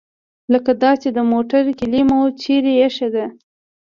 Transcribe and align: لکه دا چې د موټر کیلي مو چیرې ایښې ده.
لکه 0.53 0.71
دا 0.81 0.91
چې 1.01 1.09
د 1.17 1.19
موټر 1.31 1.63
کیلي 1.79 2.01
مو 2.09 2.19
چیرې 2.41 2.73
ایښې 2.83 3.09
ده. 3.15 3.25